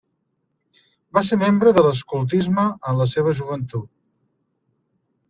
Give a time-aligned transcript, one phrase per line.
[1.17, 3.87] Va ser membre de l'escoltisme en la seva joventut.